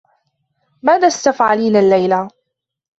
ماذا 0.83 1.09
ستفعلين 1.09 1.75
الليلة؟ 1.75 2.27